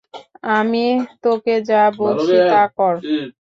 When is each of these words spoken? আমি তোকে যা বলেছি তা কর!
আমি 0.57 0.85
তোকে 1.23 1.55
যা 1.69 1.81
বলেছি 1.99 2.35
তা 2.51 2.61
কর! 2.77 2.93